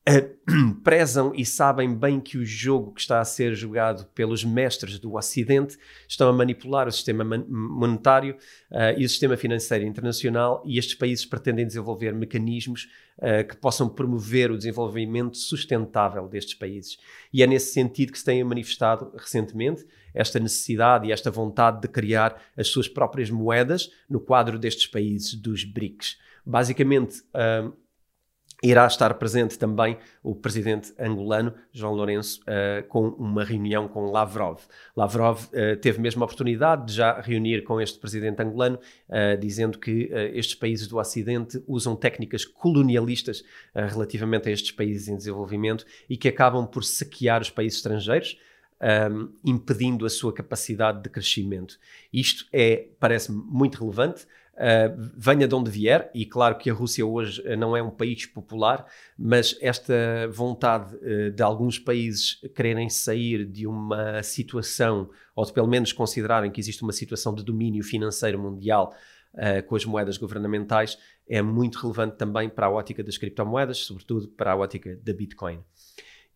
uh, 0.09 0.75
prezam 0.83 1.33
e 1.35 1.45
sabem 1.45 1.93
bem 1.93 2.19
que 2.19 2.37
o 2.37 2.45
jogo 2.45 2.93
que 2.93 3.01
está 3.01 3.19
a 3.19 3.25
ser 3.25 3.55
jogado 3.55 4.05
pelos 4.13 4.43
mestres 4.43 4.99
do 4.99 5.15
Ocidente 5.15 5.77
estão 6.07 6.29
a 6.29 6.33
manipular 6.33 6.87
o 6.87 6.91
sistema 6.91 7.23
monetário 7.23 8.35
uh, 8.71 8.97
e 8.97 9.05
o 9.05 9.09
sistema 9.09 9.35
financeiro 9.35 9.85
internacional 9.85 10.61
e 10.65 10.77
estes 10.77 10.95
países 10.95 11.25
pretendem 11.25 11.65
desenvolver 11.65 12.13
mecanismos 12.13 12.87
uh, 13.17 13.47
que 13.47 13.57
possam 13.57 13.89
promover 13.89 14.51
o 14.51 14.57
desenvolvimento 14.57 15.37
sustentável 15.37 16.27
destes 16.27 16.53
países. 16.53 16.97
E 17.33 17.41
é 17.41 17.47
nesse 17.47 17.73
sentido 17.73 18.11
que 18.11 18.19
se 18.19 18.25
tem 18.25 18.43
manifestado 18.43 19.11
recentemente 19.17 19.85
esta 20.13 20.39
necessidade 20.39 21.07
e 21.07 21.11
esta 21.11 21.29
vontade 21.29 21.81
de 21.81 21.87
criar 21.87 22.41
as 22.55 22.67
suas 22.67 22.87
próprias 22.87 23.29
moedas 23.29 23.91
no 24.09 24.19
quadro 24.19 24.57
destes 24.57 24.87
países 24.87 25.33
dos 25.33 25.65
BRICS. 25.65 26.17
Basicamente, 26.45 27.21
uh, 27.33 27.73
irá 28.63 28.85
estar 28.87 29.13
presente 29.15 29.59
também 29.59 29.97
o 30.23 30.33
presidente 30.33 30.93
angolano, 30.99 31.53
João 31.71 31.93
Lourenço, 31.93 32.41
uh, 32.41 32.87
com 32.87 33.09
uma 33.09 33.43
reunião 33.43 33.87
com 33.87 34.11
Lavrov. 34.11 34.61
Lavrov 34.95 35.45
uh, 35.45 35.77
teve 35.77 35.99
mesmo 35.99 36.23
a 36.23 36.25
oportunidade 36.25 36.87
de 36.87 36.93
já 36.93 37.19
reunir 37.19 37.63
com 37.63 37.79
este 37.79 37.99
presidente 37.99 38.41
angolano, 38.41 38.79
uh, 39.09 39.37
dizendo 39.39 39.77
que 39.77 40.09
estes 40.33 40.55
países 40.55 40.87
do 40.87 40.97
Ocidente 40.97 41.61
usam 41.67 41.95
técnicas 41.95 42.45
colonialistas 42.45 43.43
relativamente 43.73 44.49
a 44.49 44.51
estes 44.51 44.71
países 44.71 45.07
em 45.07 45.15
desenvolvimento 45.15 45.85
e 46.09 46.17
que 46.17 46.27
acabam 46.27 46.65
por 46.65 46.83
saquear 46.83 47.41
os 47.41 47.49
países 47.49 47.77
estrangeiros. 47.77 48.37
Um, 49.09 49.29
impedindo 49.45 50.05
a 50.05 50.09
sua 50.09 50.33
capacidade 50.33 51.01
de 51.01 51.09
crescimento. 51.09 51.79
Isto 52.11 52.45
é, 52.51 52.89
parece-me 52.99 53.41
muito 53.47 53.79
relevante, 53.79 54.27
Uh, 54.55 55.11
venha 55.17 55.49
de 55.49 55.53
onde 55.53 55.69
vier, 55.69 56.09
e 56.15 56.25
claro 56.25 56.57
que 56.57 56.69
a 56.69 56.73
Rússia 56.73 57.05
hoje 57.05 57.41
eh, 57.45 57.57
não 57.57 57.75
é 57.75 57.83
um 57.83 57.89
país 57.89 58.25
popular, 58.25 58.85
mas 59.17 59.57
esta 59.59 59.93
vontade 60.31 60.95
uh, 60.95 61.29
de 61.29 61.43
alguns 61.43 61.77
países 61.77 62.39
quererem 62.55 62.89
sair 62.89 63.45
de 63.45 63.67
uma 63.67 64.23
situação, 64.23 65.09
ou 65.35 65.45
de 65.45 65.51
pelo 65.51 65.67
menos 65.67 65.91
considerarem 65.91 66.49
que 66.49 66.61
existe 66.61 66.83
uma 66.83 66.93
situação 66.93 67.35
de 67.35 67.43
domínio 67.43 67.83
financeiro 67.83 68.39
mundial 68.39 68.95
uh, 69.33 69.61
com 69.67 69.75
as 69.75 69.83
moedas 69.83 70.17
governamentais, 70.17 70.97
é 71.27 71.41
muito 71.41 71.77
relevante 71.77 72.15
também 72.15 72.47
para 72.47 72.67
a 72.67 72.71
ótica 72.71 73.03
das 73.03 73.17
criptomoedas, 73.17 73.79
sobretudo 73.79 74.29
para 74.29 74.53
a 74.53 74.55
ótica 74.55 74.97
da 75.03 75.13
Bitcoin. 75.13 75.59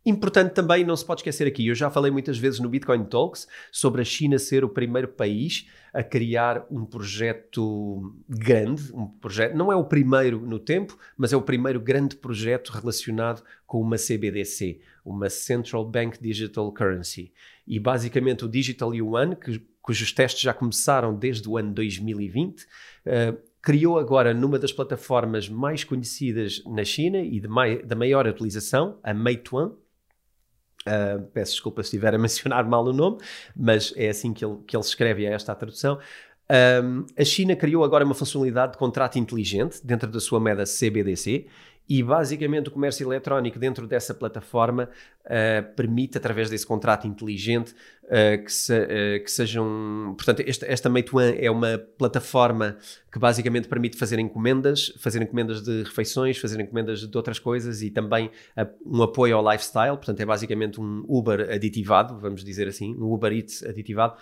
Importante 0.10 0.54
também, 0.54 0.84
não 0.84 0.96
se 0.96 1.06
pode 1.06 1.20
esquecer 1.20 1.46
aqui, 1.46 1.68
eu 1.68 1.76
já 1.76 1.88
falei 1.88 2.12
muitas 2.12 2.36
vezes 2.36 2.60
no 2.60 2.68
Bitcoin 2.68 3.04
Talks 3.04 3.48
sobre 3.72 4.02
a 4.02 4.04
China 4.04 4.40
ser 4.40 4.64
o 4.64 4.70
primeiro 4.70 5.08
país 5.08 5.68
a 5.94 6.02
criar 6.02 6.66
um 6.72 6.84
projeto 6.84 8.12
grande, 8.28 8.92
um 8.92 9.06
projeto, 9.06 9.56
não 9.56 9.72
é 9.72 9.76
o 9.76 9.84
primeiro 9.84 10.40
no 10.40 10.58
tempo, 10.58 10.98
mas 11.16 11.32
é 11.32 11.38
o 11.38 11.44
primeiro 11.44 11.80
grande 11.80 12.16
projeto 12.16 12.70
relacionado 12.70 13.44
com 13.68 13.80
uma 13.80 13.98
CBDC, 13.98 14.82
uma 15.06 15.30
Central 15.30 15.86
Bank 15.86 16.20
Digital 16.20 16.72
Currency. 16.72 17.32
E 17.68 17.80
basicamente 17.80 18.44
o 18.44 18.50
Digital 18.50 18.96
Yuan, 18.96 19.36
que, 19.36 19.62
cujos 19.80 20.12
testes 20.12 20.42
já 20.42 20.56
começaram 20.56 21.16
desde 21.16 21.48
o 21.48 21.56
ano 21.56 21.72
2020, 21.72 22.62
uh, 22.62 22.66
eh, 23.06 23.38
criou 23.62 24.00
agora 24.00 24.34
numa 24.34 24.58
das 24.58 24.72
plataformas 24.72 25.48
mais 25.48 25.84
conhecidas 25.84 26.64
na 26.66 26.84
China 26.84 27.20
e 27.20 27.40
de 27.40 27.48
mai, 27.48 27.84
da 27.84 27.96
maior 27.96 28.26
utilização, 28.26 28.98
a 29.04 29.14
Meituan, 29.14 29.76
Uh, 30.88 31.22
peço 31.34 31.52
desculpa 31.52 31.84
se 31.84 31.88
estiver 31.88 32.16
a 32.16 32.18
mencionar 32.18 32.66
mal 32.66 32.86
o 32.86 32.94
nome, 32.94 33.18
mas 33.56 33.94
é 33.98 34.10
assim 34.10 34.34
que 34.34 34.44
ele, 34.44 34.58
que 34.66 34.76
ele 34.76 34.84
escreve 34.84 35.28
a 35.28 35.32
esta 35.32 35.54
tradução. 35.54 36.00
Um, 36.52 37.06
a 37.16 37.24
China 37.24 37.56
criou 37.56 37.84
agora 37.84 38.04
uma 38.04 38.16
funcionalidade 38.16 38.72
de 38.72 38.80
contrato 38.80 39.20
inteligente 39.20 39.80
dentro 39.84 40.10
da 40.10 40.20
sua 40.20 40.40
moeda 40.40 40.64
CBDC 40.64 41.46
e 41.90 42.04
basicamente 42.04 42.70
o 42.70 42.72
comércio 42.72 43.04
eletrónico 43.04 43.58
dentro 43.58 43.88
dessa 43.88 44.14
plataforma 44.14 44.88
uh, 45.26 45.76
permite, 45.76 46.20
através 46.20 46.48
desse 46.48 46.66
contrato 46.66 47.08
inteligente, 47.08 47.74
uh, 48.04 48.44
que, 48.44 48.54
se, 48.54 48.72
uh, 48.72 49.24
que, 49.24 49.32
sejam. 49.32 50.14
Portanto, 50.16 50.44
esta, 50.46 50.68
esta 50.68 50.88
Meituan 50.88 51.34
é 51.36 51.50
uma 51.50 51.80
plataforma 51.98 52.78
que 53.12 53.18
basicamente 53.18 53.68
permite 53.68 53.98
fazer 53.98 54.20
encomendas, 54.20 54.94
fazer 55.00 55.24
encomendas 55.24 55.64
de 55.64 55.82
refeições, 55.82 56.38
fazer 56.38 56.62
encomendas 56.62 57.08
de 57.08 57.18
outras 57.18 57.40
coisas 57.40 57.82
e 57.82 57.90
também 57.90 58.30
um 58.86 59.02
apoio 59.02 59.36
ao 59.36 59.52
lifestyle. 59.52 59.98
Portanto, 59.98 60.20
é 60.20 60.26
basicamente 60.26 60.80
um 60.80 61.04
Uber 61.08 61.50
aditivado, 61.52 62.20
vamos 62.20 62.44
dizer 62.44 62.68
assim, 62.68 62.94
um 62.94 63.12
Uber 63.12 63.34
Eats 63.34 63.64
aditivado. 63.64 64.14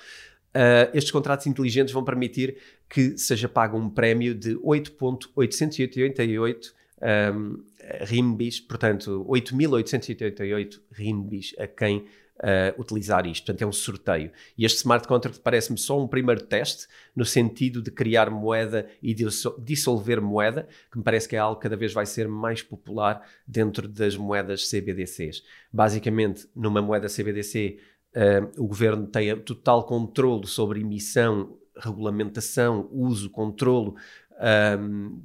Uh, 0.56 0.88
estes 0.94 1.12
contratos 1.12 1.46
inteligentes 1.48 1.94
vão 1.94 2.06
permitir 2.06 2.56
que 2.90 3.18
seja 3.18 3.50
pago 3.50 3.78
um 3.78 3.90
prémio 3.90 4.34
de 4.34 4.58
8,888 4.64 6.78
um, 7.02 7.64
RIMBIs, 8.02 8.60
portanto 8.60 9.26
8.888 9.30 10.80
RIMBIs 10.92 11.56
a 11.58 11.68
quem 11.68 12.06
uh, 12.38 12.80
utilizar 12.80 13.26
isto. 13.26 13.46
Portanto, 13.46 13.62
é 13.62 13.68
um 13.68 13.72
sorteio. 13.72 14.32
E 14.58 14.66
este 14.66 14.78
smart 14.78 15.08
contract 15.08 15.40
parece-me 15.42 15.78
só 15.78 16.02
um 16.02 16.08
primeiro 16.08 16.42
teste 16.44 16.88
no 17.16 17.26
sentido 17.26 17.82
de 17.82 17.92
criar 17.92 18.30
moeda 18.30 18.88
e 19.02 19.16
dissolver 19.60 20.22
moeda, 20.22 20.68
que 20.92 20.98
me 20.98 21.04
parece 21.04 21.28
que 21.28 21.36
é 21.36 21.40
algo 21.40 21.58
que 21.58 21.64
cada 21.64 21.76
vez 21.76 21.94
vai 21.94 22.06
ser 22.06 22.28
mais 22.28 22.62
popular 22.62 23.26
dentro 23.46 23.88
das 23.88 24.16
moedas 24.16 24.70
CBDCs. 24.70 25.44
Basicamente, 25.72 26.48
numa 26.56 26.82
moeda 26.82 27.08
CBDC, 27.08 27.80
uh, 28.16 28.64
o 28.64 28.68
governo 28.68 29.08
tem 29.08 29.38
total 29.40 29.86
controle 29.86 30.48
sobre 30.48 30.82
emissão, 30.82 31.58
regulamentação, 31.80 32.90
uso, 32.92 33.30
controlo 33.30 33.96
um, 34.40 35.22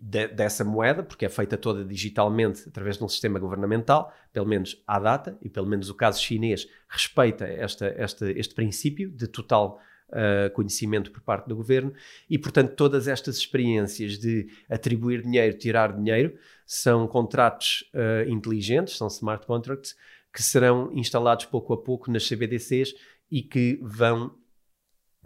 de, 0.00 0.28
dessa 0.28 0.64
moeda, 0.64 1.02
porque 1.02 1.26
é 1.26 1.28
feita 1.28 1.56
toda 1.56 1.84
digitalmente 1.84 2.68
através 2.68 2.98
de 2.98 3.04
um 3.04 3.08
sistema 3.08 3.38
governamental, 3.38 4.12
pelo 4.32 4.46
menos 4.46 4.82
à 4.86 4.98
data, 4.98 5.38
e 5.42 5.48
pelo 5.48 5.66
menos 5.66 5.90
o 5.90 5.94
caso 5.94 6.20
chinês 6.22 6.68
respeita 6.88 7.44
esta, 7.46 7.86
esta, 7.86 8.30
este 8.30 8.54
princípio 8.54 9.10
de 9.10 9.26
total 9.26 9.80
uh, 10.08 10.50
conhecimento 10.52 11.10
por 11.10 11.20
parte 11.20 11.48
do 11.48 11.56
governo, 11.56 11.92
e 12.28 12.38
portanto 12.38 12.74
todas 12.74 13.06
estas 13.06 13.36
experiências 13.36 14.18
de 14.18 14.48
atribuir 14.68 15.22
dinheiro, 15.22 15.56
tirar 15.56 15.92
dinheiro, 15.92 16.36
são 16.64 17.06
contratos 17.06 17.84
uh, 17.94 18.28
inteligentes, 18.28 18.96
são 18.96 19.08
smart 19.08 19.46
contracts, 19.46 19.94
que 20.32 20.42
serão 20.42 20.90
instalados 20.92 21.46
pouco 21.46 21.72
a 21.72 21.82
pouco 21.82 22.10
nas 22.10 22.28
CBDCs 22.28 22.94
e 23.30 23.42
que 23.42 23.78
vão 23.82 24.34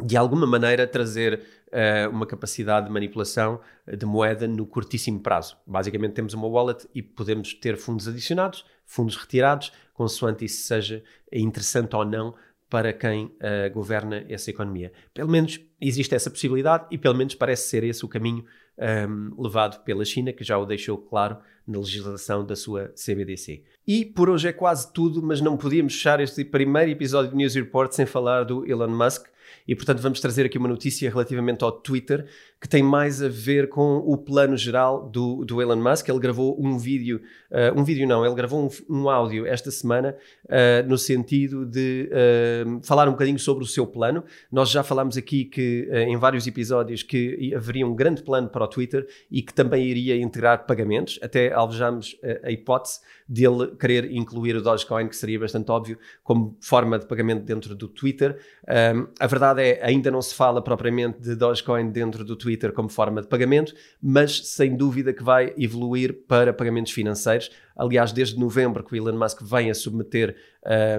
de 0.03 0.17
alguma 0.17 0.47
maneira 0.47 0.87
trazer 0.87 1.43
uh, 1.69 2.11
uma 2.11 2.27
capacidade 2.27 2.87
de 2.87 2.93
manipulação 2.93 3.61
de 3.87 4.07
moeda 4.07 4.47
no 4.47 4.67
curtíssimo 4.67 5.21
prazo. 5.21 5.57
Basicamente 5.67 6.13
temos 6.13 6.35
uma 6.35 6.47
wallet 6.47 6.89
e 6.95 7.03
podemos 7.03 7.55
ter 7.55 7.77
fundos 7.77 8.09
adicionados, 8.09 8.65
fundos 8.85 9.17
retirados, 9.17 9.73
consoante 9.95 10.45
isso 10.45 10.67
seja 10.67 11.03
interessante 11.33 11.95
ou 11.95 12.05
não 12.05 12.35
para 12.69 12.93
quem 12.93 13.25
uh, 13.25 13.73
governa 13.73 14.25
essa 14.29 14.49
economia. 14.49 14.93
Pelo 15.13 15.29
menos 15.29 15.61
existe 15.81 16.15
essa 16.15 16.31
possibilidade 16.31 16.87
e 16.91 16.97
pelo 16.97 17.17
menos 17.17 17.35
parece 17.35 17.69
ser 17.69 17.83
esse 17.83 18.05
o 18.05 18.09
caminho 18.09 18.45
um, 18.79 18.85
ehm, 18.85 19.31
levado 19.37 19.83
pela 19.83 20.05
China, 20.05 20.33
que 20.33 20.45
já 20.45 20.57
o 20.57 20.65
deixou 20.65 20.97
claro 20.97 21.39
na 21.67 21.79
legislação 21.79 22.47
da 22.47 22.55
sua 22.55 22.93
CBDC. 22.95 23.63
E 23.87 24.05
por 24.05 24.31
hoje 24.31 24.49
é 24.49 24.53
quase 24.53 24.93
tudo, 24.93 25.21
mas 25.23 25.41
não 25.41 25.57
podíamos 25.57 25.95
fechar 25.95 26.21
este 26.21 26.45
primeiro 26.45 26.91
episódio 26.91 27.31
de 27.31 27.37
News 27.37 27.55
Report 27.55 27.93
sem 27.93 28.07
falar 28.07 28.45
do 28.45 28.65
Elon 28.65 28.89
Musk, 28.89 29.27
e 29.67 29.75
portanto 29.75 30.01
vamos 30.01 30.21
trazer 30.21 30.47
aqui 30.47 30.59
uma 30.59 30.69
notícia 30.69 31.09
relativamente 31.09 31.65
ao 31.65 31.73
Twitter 31.73 32.27
que 32.61 32.69
tem 32.69 32.83
mais 32.83 33.23
a 33.23 33.29
ver 33.29 33.71
com 33.71 33.97
o 33.99 34.19
plano 34.19 34.55
geral 34.55 35.09
do, 35.09 35.45
do 35.47 35.63
Elon 35.63 35.77
Musk. 35.77 36.07
Ele 36.09 36.19
gravou 36.19 36.61
um 36.61 36.77
vídeo, 36.77 37.23
uh, 37.51 37.81
um 37.81 37.83
vídeo 37.83 38.07
não, 38.07 38.25
ele 38.25 38.35
gravou 38.35 38.67
um, 38.67 38.69
um 38.95 39.09
áudio 39.09 39.47
esta 39.47 39.71
semana 39.71 40.15
uh, 40.45 40.87
no 40.87 40.99
sentido 40.99 41.65
de 41.65 42.11
uh, 42.13 42.81
falar 42.85 43.09
um 43.09 43.13
bocadinho 43.13 43.39
sobre 43.39 43.65
o 43.65 43.67
seu 43.67 43.87
plano. 43.87 44.23
Nós 44.53 44.69
já 44.69 44.83
falámos 44.83 45.17
aqui 45.17 45.47
que 45.47 45.89
em 45.91 46.17
vários 46.19 46.47
episódios 46.47 47.03
que 47.03 47.55
haveria 47.55 47.87
um 47.87 47.95
grande 47.95 48.23
plano 48.23 48.49
para 48.49 48.65
o 48.65 48.69
Twitter 48.69 49.07
e 49.31 49.41
que 49.41 49.55
também 49.55 49.87
iria 49.87 50.17
integrar 50.17 50.67
pagamentos. 50.67 51.19
Até 51.23 51.53
alvejamos 51.53 52.17
a 52.43 52.51
hipótese 52.51 53.01
dele 53.31 53.77
querer 53.79 54.11
incluir 54.11 54.57
o 54.57 54.63
Dogecoin, 54.63 55.07
que 55.07 55.17
seria 55.17 55.39
bastante 55.39 55.71
óbvio, 55.71 55.97
como 56.25 56.57
forma 56.61 56.99
de 56.99 57.07
pagamento 57.07 57.45
dentro 57.45 57.77
do 57.77 57.87
Twitter. 57.87 58.37
Um, 58.69 59.07
a 59.21 59.27
verdade 59.29 59.63
é, 59.63 59.85
ainda 59.85 60.11
não 60.11 60.21
se 60.21 60.35
fala 60.35 60.61
propriamente 60.61 61.21
de 61.21 61.37
Dogecoin 61.37 61.91
dentro 61.91 62.25
do 62.25 62.35
Twitter 62.35 62.50
como 62.73 62.89
forma 62.89 63.21
de 63.23 63.29
pagamento, 63.29 63.75
mas 64.03 64.49
sem 64.49 64.77
dúvida 64.77 65.13
que 65.13 65.23
vai 65.23 65.55
evoluir 65.57 66.27
para 66.27 66.53
pagamentos 66.53 66.93
financeiros. 66.93 67.51
Aliás, 67.77 68.13
desde 68.13 68.39
novembro 68.39 68.85
que 68.85 68.93
o 68.93 68.97
Elon 68.97 69.19
Musk 69.19 69.43
vem 69.43 69.71
a 69.71 69.75
submeter 69.75 70.37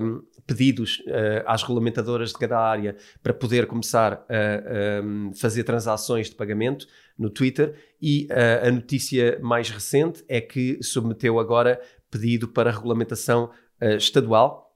um, 0.01 0.21
pedidos 0.45 0.99
uh, 1.07 1.43
às 1.45 1.61
regulamentadoras 1.61 2.29
de 2.29 2.37
cada 2.37 2.59
área 2.59 2.95
para 3.21 3.33
poder 3.33 3.67
começar 3.67 4.25
a 4.29 5.01
um, 5.03 5.33
fazer 5.33 5.63
transações 5.63 6.29
de 6.29 6.35
pagamento 6.35 6.87
no 7.17 7.29
Twitter 7.29 7.75
e 8.01 8.27
uh, 8.31 8.67
a 8.67 8.71
notícia 8.71 9.39
mais 9.41 9.69
recente 9.69 10.23
é 10.27 10.41
que 10.41 10.81
submeteu 10.81 11.39
agora 11.39 11.79
pedido 12.09 12.47
para 12.47 12.71
regulamentação 12.71 13.51
uh, 13.81 13.95
estadual, 13.95 14.75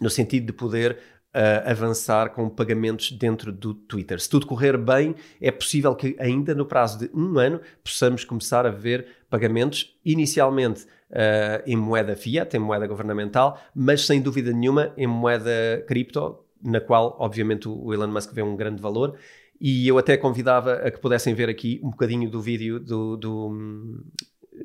no 0.00 0.10
sentido 0.10 0.46
de 0.46 0.52
poder 0.52 0.98
uh, 1.34 1.70
avançar 1.70 2.30
com 2.30 2.48
pagamentos 2.48 3.12
dentro 3.12 3.52
do 3.52 3.74
Twitter. 3.74 4.20
Se 4.20 4.28
tudo 4.28 4.46
correr 4.46 4.76
bem, 4.76 5.14
é 5.40 5.50
possível 5.50 5.94
que 5.94 6.16
ainda 6.18 6.54
no 6.54 6.66
prazo 6.66 6.98
de 6.98 7.10
um 7.14 7.38
ano 7.38 7.60
possamos 7.82 8.24
começar 8.24 8.66
a 8.66 8.70
ver 8.70 9.06
pagamentos 9.28 9.96
inicialmente 10.04 10.84
uh, 11.10 11.62
em 11.66 11.76
moeda 11.76 12.16
fiat, 12.16 12.56
em 12.56 12.60
moeda 12.60 12.86
governamental, 12.86 13.60
mas 13.74 14.06
sem 14.06 14.20
dúvida 14.20 14.52
nenhuma 14.52 14.92
em 14.96 15.06
moeda 15.06 15.84
cripto, 15.86 16.38
na 16.62 16.80
qual 16.80 17.16
obviamente 17.18 17.68
o 17.68 17.92
Elon 17.94 18.08
Musk 18.08 18.32
vê 18.32 18.42
um 18.42 18.56
grande 18.56 18.82
valor. 18.82 19.16
E 19.60 19.86
eu 19.86 19.98
até 19.98 20.16
convidava 20.16 20.74
a 20.74 20.90
que 20.90 20.98
pudessem 20.98 21.34
ver 21.34 21.50
aqui 21.50 21.78
um 21.82 21.90
bocadinho 21.90 22.30
do 22.30 22.40
vídeo 22.40 22.80
do, 22.80 23.16
do, 23.16 24.02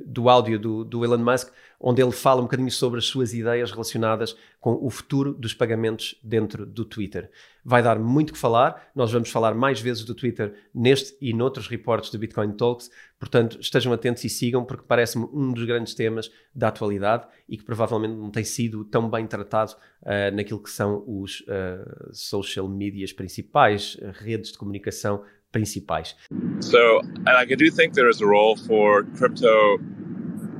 do 0.05 0.29
áudio 0.29 0.59
do, 0.59 0.83
do, 0.83 1.05
Elon 1.05 1.19
Musk, 1.19 1.51
onde 1.79 2.01
ele 2.01 2.11
fala 2.11 2.39
um 2.39 2.45
bocadinho 2.45 2.71
sobre 2.71 2.99
as 2.99 3.05
suas 3.05 3.33
ideias 3.33 3.71
relacionadas 3.71 4.35
com 4.59 4.79
o 4.81 4.89
futuro 4.89 5.33
dos 5.33 5.53
pagamentos 5.53 6.19
dentro 6.23 6.65
do 6.65 6.83
Twitter. 6.83 7.29
Vai 7.63 7.83
dar 7.83 7.99
muito 7.99 8.33
que 8.33 8.39
falar, 8.39 8.89
nós 8.95 9.11
vamos 9.11 9.29
falar 9.29 9.53
mais 9.53 9.79
vezes 9.79 10.03
do 10.03 10.15
Twitter 10.15 10.53
neste 10.73 11.15
e 11.21 11.33
noutros 11.33 11.67
reportes 11.67 12.09
do 12.09 12.17
Bitcoin 12.17 12.53
Talks, 12.53 12.89
portanto 13.19 13.59
estejam 13.59 13.93
atentos 13.93 14.23
e 14.23 14.29
sigam, 14.29 14.63
porque 14.63 14.83
parece-me 14.87 15.27
um 15.33 15.51
dos 15.51 15.63
grandes 15.65 15.93
temas 15.93 16.31
da 16.53 16.69
atualidade 16.69 17.27
e 17.47 17.57
que 17.57 17.63
provavelmente 17.63 18.15
não 18.15 18.31
tem 18.31 18.43
sido 18.43 18.83
tão 18.85 19.09
bem 19.09 19.27
tratado 19.27 19.73
uh, 20.01 20.35
naquilo 20.35 20.61
que 20.61 20.69
são 20.69 21.03
os 21.07 21.41
uh, 21.41 22.13
social 22.13 22.67
medias 22.67 23.13
principais, 23.13 23.97
redes 24.19 24.51
de 24.51 24.57
comunicação 24.57 25.23
principais. 25.55 26.13
So, 26.59 27.01
like, 27.25 27.51
I 27.51 27.55
do 27.55 27.69
think 27.71 27.93
there 27.93 28.09
is 28.09 28.19
a 28.21 28.27
role 28.27 28.55
for 28.57 29.03
crypto 29.17 29.77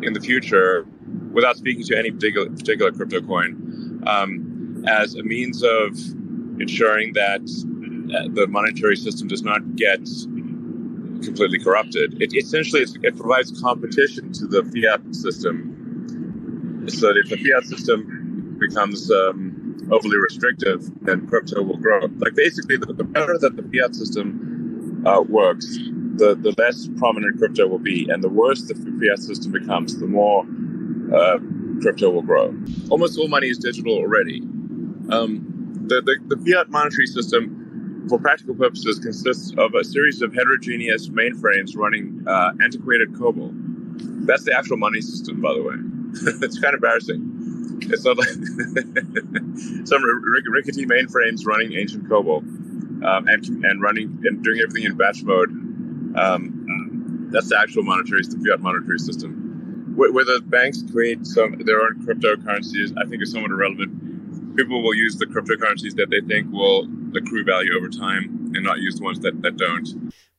in 0.01 0.13
the 0.13 0.21
future, 0.21 0.85
without 1.33 1.57
speaking 1.57 1.83
to 1.85 1.97
any 1.97 2.11
particular, 2.11 2.49
particular 2.49 2.91
crypto 2.91 3.21
coin, 3.21 4.03
um, 4.07 4.83
as 4.87 5.15
a 5.15 5.23
means 5.23 5.63
of 5.63 5.97
ensuring 6.59 7.13
that 7.13 7.41
uh, 8.15 8.27
the 8.33 8.47
monetary 8.47 8.95
system 8.95 9.27
does 9.27 9.43
not 9.43 9.61
get 9.75 10.03
completely 11.23 11.59
corrupted. 11.59 12.21
It 12.21 12.33
essentially 12.35 12.83
it 13.03 13.17
provides 13.17 13.59
competition 13.61 14.31
to 14.33 14.47
the 14.47 14.63
fiat 14.63 15.01
system, 15.15 16.87
so 16.87 17.07
that 17.07 17.17
if 17.17 17.29
the 17.29 17.37
fiat 17.37 17.63
system 17.65 18.57
becomes 18.59 19.11
um, 19.11 19.89
overly 19.91 20.17
restrictive, 20.17 20.79
then 21.01 21.27
crypto 21.27 21.63
will 21.63 21.77
grow. 21.77 22.01
Like 22.17 22.35
basically, 22.35 22.77
the, 22.77 22.93
the 22.93 23.03
better 23.03 23.37
that 23.39 23.55
the 23.55 23.63
fiat 23.63 23.95
system 23.95 24.44
uh, 25.05 25.21
works, 25.21 25.77
the, 26.15 26.35
the 26.35 26.53
less 26.57 26.89
prominent 26.97 27.37
crypto 27.37 27.67
will 27.67 27.79
be. 27.79 28.07
And 28.09 28.23
the 28.23 28.29
worse 28.29 28.63
the 28.63 28.75
fiat 28.75 29.19
system 29.19 29.51
becomes, 29.51 29.97
the 29.97 30.07
more 30.07 30.45
uh, 31.13 31.39
crypto 31.81 32.09
will 32.09 32.23
grow. 32.23 32.55
Almost 32.89 33.19
all 33.19 33.27
money 33.27 33.47
is 33.47 33.57
digital 33.57 33.93
already. 33.93 34.41
Um, 35.09 35.45
the, 35.87 36.01
the, 36.01 36.35
the 36.35 36.43
fiat 36.43 36.69
monetary 36.69 37.07
system, 37.07 38.05
for 38.09 38.19
practical 38.19 38.55
purposes, 38.55 38.99
consists 38.99 39.53
of 39.57 39.73
a 39.75 39.83
series 39.83 40.21
of 40.21 40.33
heterogeneous 40.33 41.09
mainframes 41.09 41.75
running 41.75 42.23
uh, 42.27 42.53
antiquated 42.63 43.13
COBOL. 43.13 43.51
That's 44.25 44.43
the 44.43 44.57
actual 44.57 44.77
money 44.77 45.01
system, 45.01 45.41
by 45.41 45.53
the 45.53 45.61
way. 45.61 45.75
it's 46.45 46.59
kind 46.59 46.73
of 46.73 46.79
embarrassing. 46.79 47.31
It's 47.81 48.05
not 48.05 48.17
like 48.17 48.27
some 49.85 50.03
rickety 50.03 50.85
mainframes 50.85 51.45
running 51.45 51.73
ancient 51.73 52.07
COBOL 52.09 52.64
um, 53.05 53.27
and 53.27 53.45
and 53.65 53.81
running 53.81 54.19
and 54.23 54.43
doing 54.43 54.59
everything 54.59 54.83
in 54.83 54.97
batch 54.97 55.23
mode. 55.23 55.49
Um, 56.17 57.29
that's 57.31 57.49
the 57.49 57.59
actual 57.59 57.83
monetary, 57.83 58.21
the 58.23 58.41
fiat 58.45 58.61
monetary 58.61 58.99
system. 58.99 59.93
Whether 59.95 60.41
banks 60.41 60.83
create 60.91 61.25
some 61.25 61.57
their 61.65 61.81
own 61.81 62.05
cryptocurrencies, 62.05 62.93
I 62.97 63.07
think 63.09 63.21
is 63.21 63.31
somewhat 63.31 63.51
irrelevant. 63.51 64.55
People 64.55 64.81
will 64.83 64.93
use 64.93 65.17
the 65.17 65.25
cryptocurrencies 65.25 65.95
that 65.95 66.09
they 66.09 66.21
think 66.21 66.51
will 66.51 66.87
accrue 67.15 67.43
value 67.43 67.75
over 67.77 67.89
time 67.89 68.51
and 68.55 68.63
not 68.63 68.79
use 68.79 68.95
the 68.95 69.03
ones 69.03 69.19
that, 69.19 69.41
that 69.41 69.57
don't. 69.57 69.87